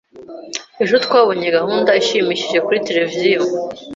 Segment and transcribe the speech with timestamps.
[0.83, 3.41] Ejo twabonye gahunda ishimishije kuri tereviziyo.